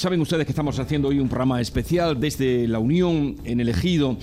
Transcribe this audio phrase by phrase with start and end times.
[0.00, 4.16] saben ustedes que estamos haciendo hoy un programa especial desde la Unión en el Ejido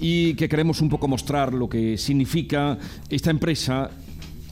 [0.00, 2.78] y que queremos un poco mostrar lo que significa
[3.10, 3.90] esta empresa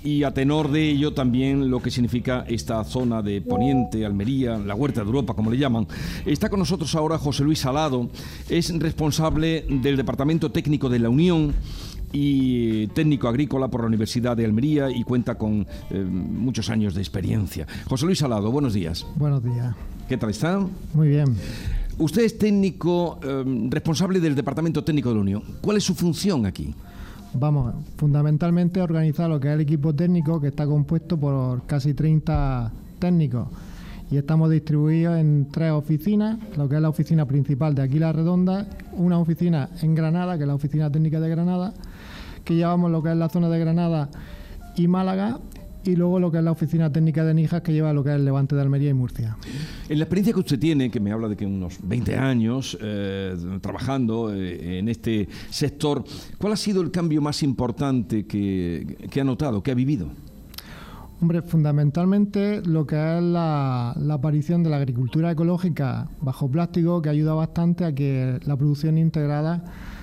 [0.03, 4.75] y a tenor de ello también lo que significa esta zona de Poniente, Almería, la
[4.75, 5.87] Huerta de Europa, como le llaman.
[6.27, 8.11] Está con nosotros ahora José Luis Salado,
[8.49, 11.55] es responsable del Departamento Técnico de la Unión
[12.13, 17.01] y técnico agrícola por la Universidad de Almería y cuenta con eh, muchos años de
[17.01, 17.67] experiencia.
[17.87, 19.07] José Luis Salado, buenos días.
[19.17, 19.75] Buenos días.
[20.09, 20.67] ¿Qué tal está?
[20.95, 21.37] Muy bien.
[21.99, 25.43] Usted es técnico eh, responsable del Departamento Técnico de la Unión.
[25.61, 26.75] ¿Cuál es su función aquí?
[27.35, 32.71] Vamos, fundamentalmente organizar lo que es el equipo técnico que está compuesto por casi 30
[32.99, 33.49] técnicos
[34.13, 38.13] y estamos distribuidos en tres oficinas, lo que es la oficina principal de aquí La
[38.13, 41.73] Redonda, una oficina en Granada, que es la oficina técnica de Granada,
[42.45, 44.11] que llevamos lo que es la zona de Granada
[44.77, 45.41] y Málaga,
[45.85, 48.17] y luego lo que es la oficina técnica de Nijas, que lleva lo que es
[48.17, 49.37] el Levante de Almería y Murcia.
[49.89, 53.35] En la experiencia que usted tiene, que me habla de que unos 20 años eh,
[53.61, 56.05] trabajando eh, en este sector,
[56.39, 60.09] ¿cuál ha sido el cambio más importante que, que ha notado, que ha vivido?
[61.23, 67.33] Hombre, fundamentalmente lo que es la, aparición de la agricultura ecológica bajo plástico que ayuda
[67.33, 69.63] bastante a que la producción integrada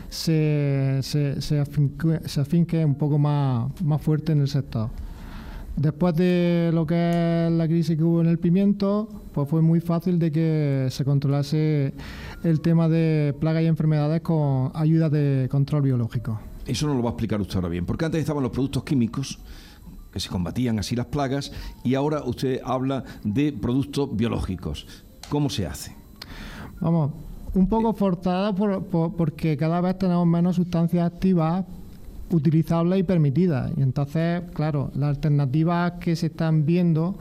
[0.09, 4.89] se, se, afinque, un poco más, más fuerte en el sector.
[5.75, 9.79] Después de lo que es la crisis que hubo en el pimiento, pues fue muy
[9.79, 11.93] fácil de que se controlase
[12.43, 16.39] el tema de plagas y enfermedades con ayuda de control biológico.
[16.65, 19.39] Eso no lo va a explicar usted ahora bien, porque antes estaban los productos químicos
[20.11, 21.51] que se combatían así las plagas,
[21.83, 24.85] y ahora usted habla de productos biológicos.
[25.29, 25.95] ¿Cómo se hace?
[26.81, 27.11] Vamos,
[27.53, 31.65] un poco forzada por, porque cada vez tenemos menos sustancias activas
[32.31, 33.71] utilizables y permitidas.
[33.77, 37.15] Y entonces, claro, las alternativas que se están viendo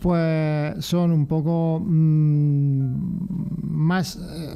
[0.00, 2.94] pues son un poco mm,
[3.62, 4.54] más, eh,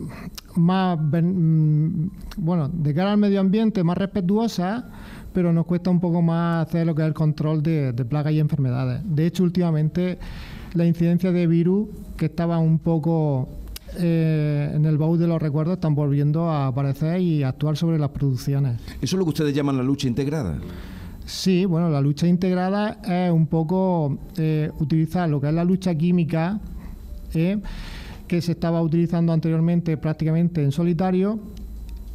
[0.56, 4.84] más mm, bueno, de cara al medio ambiente, más respetuosas,
[5.32, 8.38] pero nos cuesta un poco más hacer lo que es el control de, plagas y
[8.38, 9.00] enfermedades.
[9.04, 10.18] De hecho, últimamente
[10.74, 13.48] la incidencia de virus, que estaba un poco
[13.98, 18.10] eh, en el baúl de los recuerdos, están volviendo a aparecer y actuar sobre las
[18.10, 18.80] producciones.
[19.00, 20.58] ¿Eso es lo que ustedes llaman la lucha integrada?
[21.24, 25.94] Sí, bueno, la lucha integrada es un poco eh, utilizar lo que es la lucha
[25.94, 26.60] química,
[27.34, 27.58] eh,
[28.26, 31.38] que se estaba utilizando anteriormente prácticamente en solitario,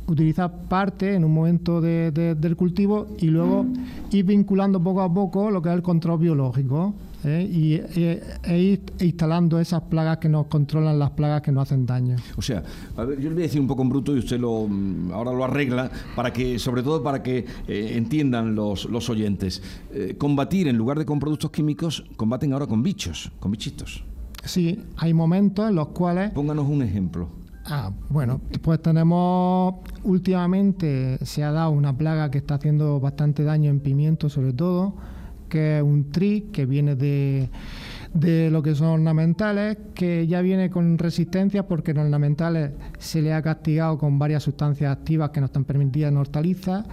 [0.07, 3.65] utilizar parte en un momento del cultivo y luego
[4.11, 7.47] ir vinculando poco a poco lo que es el control biológico ¿eh?
[7.49, 12.15] y, e ir instalando esas plagas que nos controlan las plagas que nos hacen daño.
[12.35, 12.63] O sea,
[12.95, 15.11] a ver, yo le voy a decir un poco en bruto y usted lo mm,
[15.11, 19.61] ahora lo arregla para que, sobre todo para que eh, entiendan los, los oyentes.
[19.93, 24.03] Eh, combatir en lugar de con productos químicos, combaten ahora con bichos, con bichitos.
[24.43, 26.31] Sí, hay momentos en los cuales.
[26.31, 27.29] Pónganos un ejemplo.
[27.69, 33.69] Ah, bueno, pues tenemos últimamente se ha dado una plaga que está haciendo bastante daño
[33.69, 34.95] en pimiento sobre todo,
[35.49, 37.49] que es un tri que viene de,
[38.13, 43.33] de lo que son ornamentales, que ya viene con resistencia porque en ornamentales se le
[43.33, 46.85] ha castigado con varias sustancias activas que no están permitidas en hortalizas.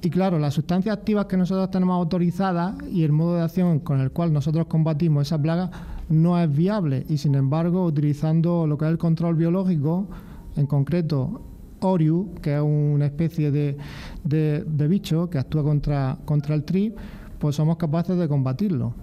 [0.00, 4.00] Y claro, las sustancias activas que nosotros tenemos autorizadas y el modo de acción con
[4.00, 5.70] el cual nosotros combatimos esa plaga
[6.08, 10.08] no es viable y sin embargo utilizando lo que es el control biológico,
[10.56, 11.42] en concreto
[11.80, 13.76] Oriu, que es una especie de,
[14.24, 16.94] de, bicho que actúa contra, contra el TRI,
[17.42, 18.94] pues somos capaces de combatirlo.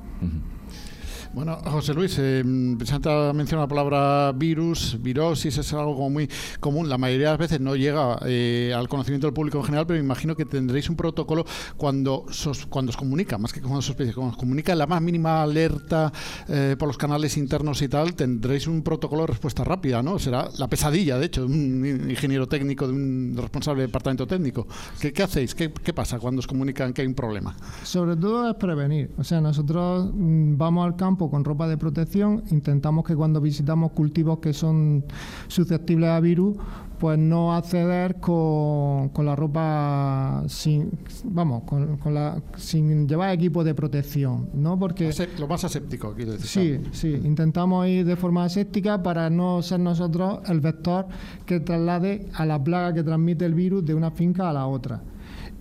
[1.40, 6.30] Bueno, José Luis, eh, mencionado la palabra virus, virosis, es algo muy
[6.60, 6.90] común.
[6.90, 9.98] La mayoría de las veces no llega eh, al conocimiento del público en general, pero
[10.00, 11.46] me imagino que tendréis un protocolo
[11.78, 12.26] cuando,
[12.68, 16.12] cuando os comunica, más que cuando sospecha, cuando os comunica la más mínima alerta
[16.50, 20.20] eh, por los canales internos y tal, tendréis un protocolo de respuesta rápida, ¿no?
[20.20, 24.68] Será la pesadilla, de hecho, de un ingeniero técnico, de un responsable de departamento técnico.
[25.00, 25.56] ¿Qué, hacéis?
[25.56, 27.56] ¿Qué, ¿Qué, pasa cuando os comunican que hay un problema?
[27.84, 29.12] Sobre todo es prevenir.
[29.18, 33.92] O sea, nosotros mm, vamos al campo con ropa de protección, intentamos que cuando visitamos
[33.92, 35.06] cultivos que son
[35.48, 36.58] susceptibles a virus,
[37.00, 40.92] pues no acceder con, con la ropa sin,
[41.24, 44.78] vamos, con, la, sin llevar equipo de protección, ¿no?
[44.78, 45.10] Porque
[45.40, 46.82] lo más aséptico, quiero decir.
[46.92, 51.08] Sí, sí, intentamos ir de forma aséptica para no ser nosotros el vector
[51.46, 55.02] que traslade a la plaga que transmite el virus de una finca a la otra.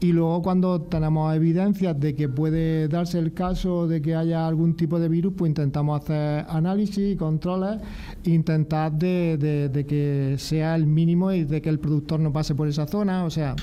[0.01, 4.77] Y luego cuando tenemos evidencias de que puede darse el caso de que haya algún
[4.77, 7.81] tipo de virus, pues intentamos hacer análisis y controles,
[8.25, 12.87] intentar de, que sea el mínimo y de que el productor no pase por esa
[12.87, 13.57] zona, o sea,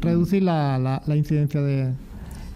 [0.00, 1.92] reducir la, la, incidencia de,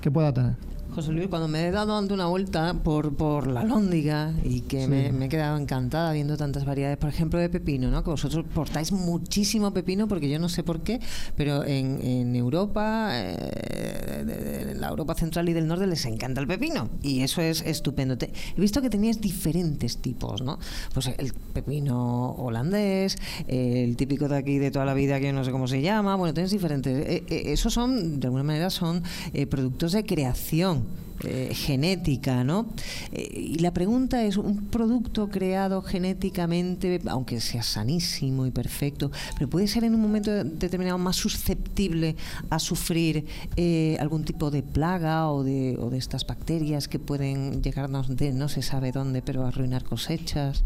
[0.01, 0.72] que pueda tener.
[0.95, 4.87] José Luis, cuando me he dado dando una vuelta por, por la Lóndiga y que
[4.87, 8.05] me, he quedado encantada viendo tantas variedades, por ejemplo, de pepino, ¿no?
[8.05, 11.01] Que vosotros portáis muchísimo pepino porque yo no sé por qué,
[11.35, 16.91] pero en, en Europa, eh, la Europa central y del norte les encanta el pepino
[17.03, 18.15] y eso es estupendo.
[18.21, 20.59] he visto que tenías diferentes tipos, ¿no?
[20.93, 23.17] Pues el pepino holandés,
[23.49, 26.35] el típico de aquí de toda la vida que no sé cómo se llama, bueno,
[26.35, 27.07] tienes diferentes.
[27.09, 29.03] Eh, eh, esos son, de alguna manera, son
[29.49, 30.82] productos de creación
[31.25, 32.67] eh, genética, ¿no?
[33.13, 39.49] Eh, y la pregunta es, ¿un producto creado genéticamente, aunque sea sanísimo y perfecto, pero
[39.49, 42.17] puede ser en un momento determinado más susceptible
[42.51, 43.25] a sufrir
[43.57, 48.33] eh, algún tipo de plaga o de, o de estas bacterias que pueden llegarnos de
[48.33, 50.65] no se sabe dónde, pero arruinar cosechas?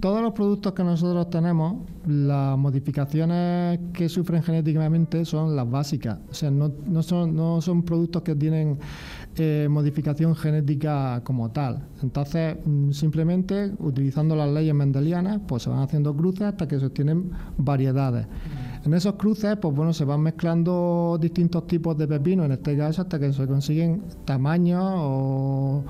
[0.00, 1.76] Todos los productos que nosotros tenemos,
[2.06, 6.18] las modificaciones que sufren genéticamente son las básicas.
[6.30, 8.78] O sea, no, son productos que tienen
[9.36, 11.88] eh, modificación genética como tal.
[12.02, 16.86] Entonces, mm, simplemente utilizando las leyes mendelianas, pues se van haciendo cruces hasta que se
[16.86, 18.26] obtienen variedades.
[18.84, 23.02] En esos cruces, pues bueno, se van mezclando distintos tipos de pepino, en este caso,
[23.02, 25.84] hasta que se consiguen tamaños o,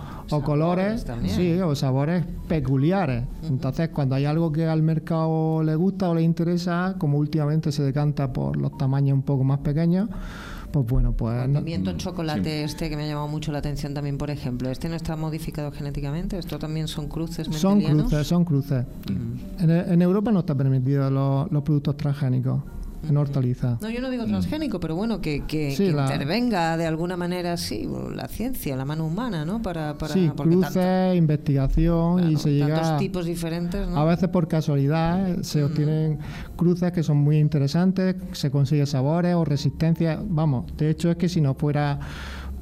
[0.45, 3.25] colores, sí, o sabores peculiares.
[3.49, 7.85] Entonces, cuando hay algo que al mercado le gusta o le interesa, como últimamente se
[7.85, 10.09] decanta por los tamaños un poco más pequeños,
[10.73, 11.45] pues bueno, pues...
[11.45, 14.89] El pimiento chocolate este que me ha llamado mucho la atención también, por ejemplo, ¿este
[14.89, 16.39] no está modificado genéticamente?
[16.39, 18.85] ¿Esto también son cruces Son cruces, son cruces.
[19.61, 22.61] en, Europa no está permitido los productos transgénicos
[23.09, 23.79] en hortaliza.
[23.81, 28.29] No, yo no digo transgénico, pero bueno, que, que, intervenga de alguna manera, sí, la
[28.29, 29.63] ciencia, la mano humana, ¿no?
[29.63, 32.99] Para, para sí, cruces, investigación y se llega...
[32.99, 36.19] tipos diferentes, A veces por casualidad eh, se obtienen
[36.57, 40.21] cruces que son muy interesantes, se consigue sabores o resistencia.
[40.23, 41.99] Vamos, de hecho es que si no fuera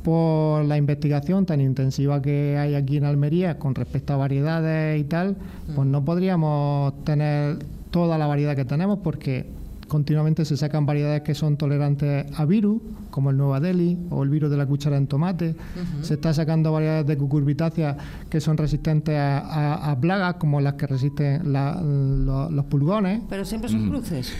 [0.02, 5.04] por la investigación tan intensiva que hay aquí en Almería con respecto a variedades y
[5.04, 5.36] tal,
[5.74, 7.58] pues no podríamos tener
[7.90, 9.57] toda la variedad que tenemos porque
[9.88, 12.80] continuamente se sacan variedades que son tolerantes a virus,
[13.10, 15.56] como el Nueva Delhi o el virus de la cuchara en tomate.
[16.02, 17.96] Se está sacando variedades de cucurbitáceas
[18.30, 23.22] que son resistentes a, plagas, como las que resisten los, pulgones.
[23.28, 24.32] Pero siempre son cruces.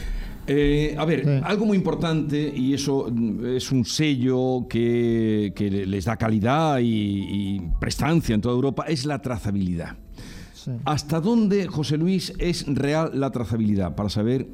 [0.47, 3.13] Eh, a ver, algo muy importante, y eso
[3.45, 5.53] es un sello que,
[5.87, 9.97] les da calidad y, prestancia en toda Europa, es la trazabilidad.
[10.85, 13.95] ¿Hasta dónde, José Luis, es real la trazabilidad?
[13.95, 14.47] Para saber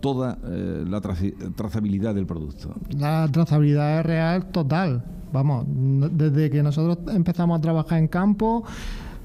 [0.00, 2.74] toda eh, la trazabilidad del producto.
[2.96, 5.02] La trazabilidad es real total.
[5.32, 8.64] Vamos, desde que nosotros empezamos a trabajar en campo,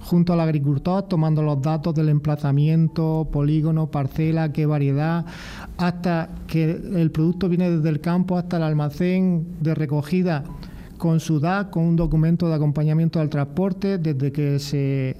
[0.02, 5.26] junto al agricultor, tomando los datos del emplazamiento, polígono, parcela, qué variedad,
[5.78, 10.44] hasta que el producto viene desde el campo hasta el almacén de recogida
[10.98, 15.16] con su DAC, con un documento de acompañamiento al transporte, desde que se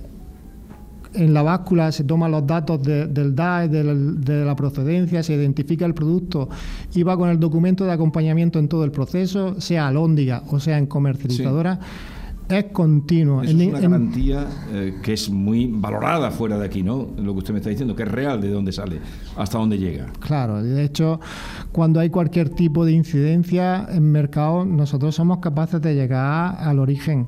[1.14, 5.94] en la báscula se toman los datos del DAE, de la, procedencia, se identifica el
[5.94, 6.50] producto
[6.94, 10.78] y va con el documento de acompañamiento en todo el proceso, sea alóndiga o sea
[10.78, 11.80] en comercializadora.
[12.50, 13.44] Es continuo.
[13.44, 17.08] es una garantía eh, que es muy valorada fuera de aquí, ¿no?
[17.18, 19.00] Lo que usted me está diciendo, que es real de dónde sale,
[19.38, 20.08] hasta dónde llega.
[20.20, 21.22] Claro, de hecho,
[21.72, 27.28] cuando hay cualquier tipo de incidencia en mercado, nosotros somos capaces de llegar al origen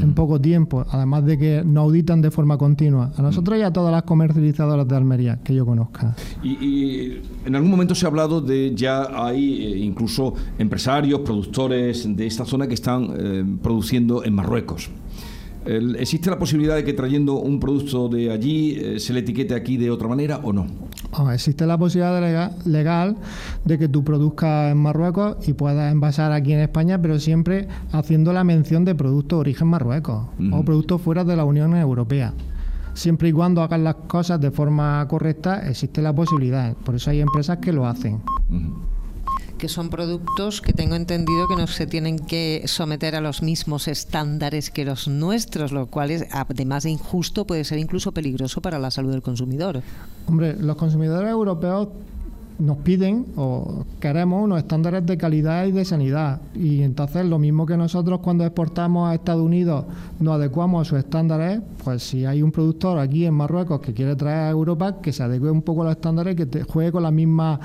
[0.00, 3.72] en poco tiempo, además de que nos auditan de forma continua, a nosotros y a
[3.72, 6.14] todas las comercializadoras de Almería que yo conozca.
[6.42, 12.26] Y, en algún momento se ha hablado de ya hay eh, incluso empresarios, productores de
[12.26, 14.90] esta zona que están eh, produciendo en Marruecos.
[15.66, 19.78] ¿Existe la posibilidad de que trayendo un producto de allí eh, se le etiquete aquí
[19.78, 20.66] de otra manera o no?
[21.32, 23.16] Existe la posibilidad legal,
[23.64, 28.32] de que tú produzcas en Marruecos y puedas envasar aquí en España, pero siempre haciendo
[28.32, 32.32] la mención de productos de origen Marruecos o productos fuera de la Unión Europea.
[32.94, 36.74] Siempre y cuando hagan las cosas de forma correcta, existe la posibilidad.
[36.74, 38.20] Por eso hay empresas que lo hacen
[39.64, 43.88] que son productos que tengo entendido que no se tienen que someter a los mismos
[43.88, 48.78] estándares que los nuestros, lo cual es, además de injusto, puede ser incluso peligroso para
[48.78, 49.80] la salud del consumidor.
[50.26, 51.88] Hombre, los consumidores europeos
[52.58, 56.40] nos piden o queremos unos estándares de calidad y de sanidad.
[56.54, 59.86] Y entonces lo mismo que nosotros cuando exportamos a Estados Unidos
[60.20, 64.14] nos adecuamos a sus estándares, pues si hay un productor aquí en Marruecos que quiere
[64.14, 67.02] traer a Europa, que se adecue un poco a los estándares, que te juegue con
[67.02, 67.60] las mismas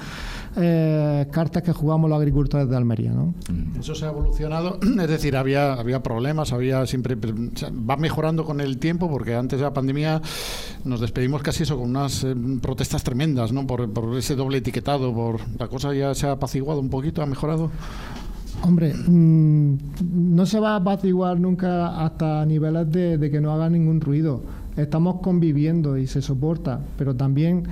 [0.56, 3.12] eh, cartas que jugamos los agricultores de Almería.
[3.12, 3.34] ¿no?
[3.80, 8.78] Eso se ha evolucionado, es decir, había, había problemas, había siempre va mejorando con el
[8.78, 10.22] tiempo, porque antes de la pandemia
[10.84, 13.66] nos despedimos casi eso con unas eh, protestas tremendas, ¿no?
[13.68, 17.26] Por, por ese doble etiquetado, por la cosa ya se ha apaciguado un poquito, ha
[17.26, 17.72] mejorado.
[18.62, 19.78] Hombre, mm,
[20.36, 24.42] no se va a apaciguar nunca hasta niveles de, de que no haga ningún ruido.
[24.76, 27.64] Estamos conviviendo y se soporta, pero también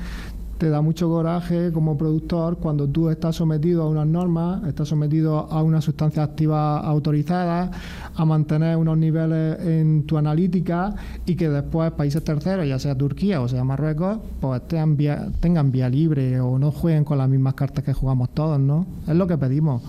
[0.58, 5.48] te da mucho coraje como productor cuando tú estás sometido a unas normas, estás sometido
[5.52, 7.72] a una sustancia activa autorizada,
[8.16, 10.96] a mantener unos niveles en tu analítica
[11.26, 15.72] y que después países terceros, ya sea Turquía o sea Marruecos, pues tengan vía, tengan
[15.72, 18.86] vía libre o no jueguen con las mismas cartas que jugamos todos, ¿no?
[19.08, 19.82] Es lo que pedimos.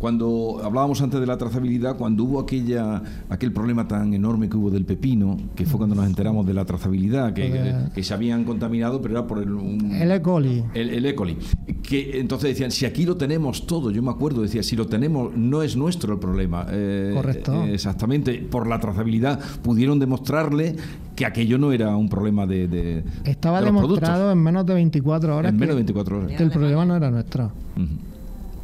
[0.00, 4.70] Cuando hablábamos antes de la trazabilidad, cuando hubo aquella aquel problema tan enorme que hubo
[4.70, 8.44] del pepino, que fue cuando nos enteramos de la trazabilidad, que, que- que se habían
[8.44, 10.22] contaminado, pero era por el, un- El E.
[10.22, 10.64] coli.
[10.72, 11.14] el, el E.
[11.14, 11.36] coli.
[11.82, 15.36] Que entonces decían, si aquí lo tenemos todo, yo me acuerdo, decía, si lo tenemos,
[15.36, 16.66] no es nuestro el problema.
[16.70, 17.52] Eh, Correcto.
[17.64, 20.76] eh, exactamente, por la trazabilidad pudieron demostrarle
[21.14, 22.68] que aquello no era un problema de...
[22.68, 26.32] de- Estaba de los demostrado en menos de 24 horas En menos de 24 horas.
[26.38, 27.52] que el problema no era nuestro.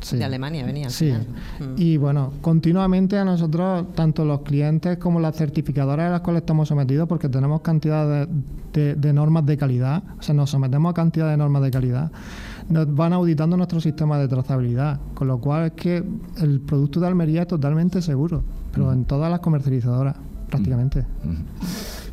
[0.06, 0.16] Sí.
[0.18, 0.86] De Alemania venía.
[0.86, 1.26] al Sí, final.
[1.60, 1.74] Mm.
[1.78, 6.68] y bueno, continuamente a nosotros, tanto los clientes como las certificadoras a las cuales estamos
[6.68, 8.28] sometidos, porque tenemos cantidad de,
[8.72, 12.12] de- de normas de calidad, o sea, nos sometemos a cantidad de normas de calidad,
[12.68, 16.04] nos van auditando nuestro sistema de trazabilidad, con lo cual es que
[16.40, 20.14] el producto de Almería es totalmente seguro, pero en todas las comercializadoras,
[20.48, 21.04] prácticamente.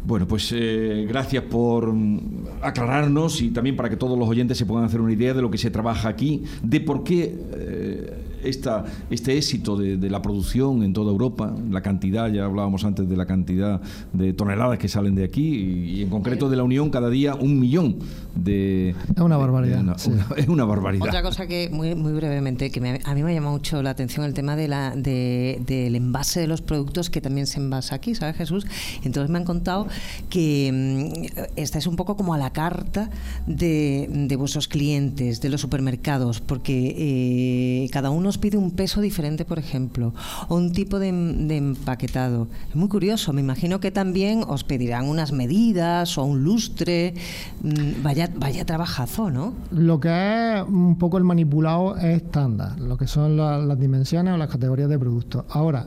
[0.06, 2.20] Bueno, pues eh, gracias por mm,
[2.62, 5.50] aclararnos y también para que todos los oyentes se puedan hacer una idea de lo
[5.50, 10.92] que se trabaja aquí, de por qué eh, esta, este éxito de, la producción en
[10.92, 13.82] toda Europa, la cantidad, ya hablábamos antes de la cantidad
[14.12, 17.60] de toneladas que salen de aquí y en concreto de la Unión cada día un
[17.60, 17.96] millón
[18.36, 18.90] de...
[19.16, 20.10] Es una barbaridad, de- una- sí.
[20.10, 21.08] una- es una barbaridad.
[21.08, 23.92] Otra cosa que muy, muy brevemente, que me- a mí me ha llamado mucho la
[23.92, 27.96] atención el tema de la, de- del envase de los productos que también se envasa
[27.96, 28.66] aquí, ¿sabes Jesús?
[29.04, 29.88] Entonces me han contado
[30.30, 33.10] que mm, esta es un poco como a la carta
[33.48, 39.02] de, de vuestros clientes, de los supermercados, porque eh, cada uno os pide un peso
[39.02, 40.14] diferente, por ejemplo,
[40.50, 42.48] o un tipo de, de empaquetado.
[42.70, 47.14] Es muy curioso, me imagino que también os pedirán unas medidas o un lustre.
[47.62, 48.02] Mm,
[48.38, 49.54] Vaya, trabajazo, ¿no?
[49.72, 50.10] Lo que
[50.58, 54.50] es un poco el manipulado es estándar, lo que son la- las dimensiones o las
[54.50, 55.46] categorías de productos.
[55.50, 55.86] Ahora,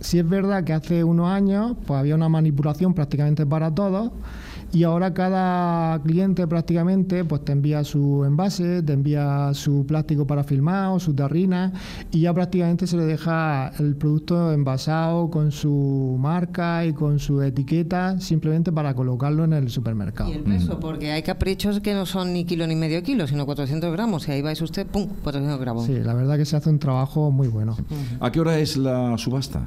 [0.00, 4.10] si es verdad que hace unos años pues había una manipulación prácticamente para todos
[4.72, 10.44] y ahora cada cliente prácticamente pues te envía su envase, te envía su plástico para
[10.44, 11.72] filmar o su tarrina
[12.10, 17.42] y ya prácticamente se le deja el producto envasado con su marca y con su
[17.42, 20.30] etiqueta simplemente para colocarlo en el supermercado.
[20.30, 23.46] Y el peso, porque hay caprichos que no son ni kilo ni medio kilo, sino
[23.46, 24.28] 400 gramos.
[24.28, 25.08] Y ahí vais usted, ¡pum!
[25.22, 25.86] 400 gramos.
[25.86, 27.76] Sí, la verdad que se hace un trabajo muy bueno.
[28.20, 29.62] ¿A qué hora es la subasta?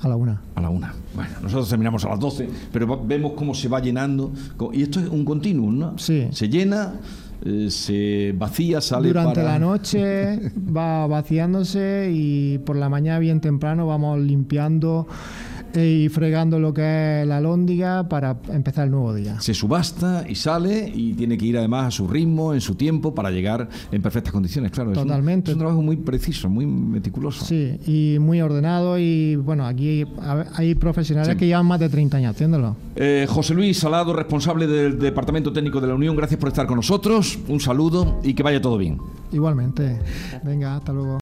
[0.00, 0.42] A la una.
[0.54, 0.94] A la una.
[1.14, 4.32] Bueno, nosotros terminamos a las 12, pero vemos cómo se va llenando.
[4.72, 5.98] Y esto es un continuum, ¿no?
[5.98, 6.28] Sí.
[6.32, 6.94] Se llena,
[7.44, 9.52] eh, se vacía, sale Durante para...
[9.52, 15.06] la noche va vaciándose y por la mañana bien temprano vamos limpiando
[15.74, 19.40] y fregando lo que es la lóndiga para empezar el nuevo día.
[19.40, 23.14] Se subasta y sale y tiene que ir además a su ritmo, en su tiempo,
[23.14, 24.92] para llegar en perfectas condiciones, claro.
[24.92, 25.50] es un- Totalmente.
[25.50, 27.44] Es un, trabajo muy preciso, muy meticuloso.
[27.44, 31.38] Sí, y muy ordenado y bueno, aquí hay, hay profesionales Sí.
[31.38, 32.76] que llevan más de 30 años haciéndolo.
[32.96, 36.76] Eh, José Luis Salado, responsable del Departamento Técnico de la Unión, gracias por estar con
[36.76, 37.38] nosotros.
[37.48, 38.98] Un saludo y que vaya todo bien.
[39.32, 39.98] Igualmente.
[40.44, 41.18] Venga, hasta luego.